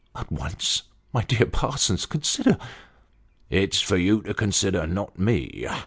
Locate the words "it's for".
3.51-3.97